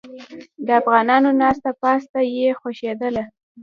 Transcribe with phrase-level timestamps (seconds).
[0.65, 3.23] د افغانانو ناسته پاسته یې خوښیدله.